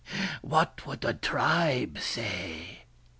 what 0.41 0.83
would 0.87 1.01
the 1.01 1.13
tribe 1.13 1.99
say 1.99 2.85